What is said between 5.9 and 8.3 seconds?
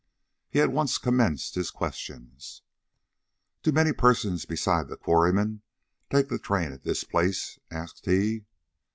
take the train at this place?" asked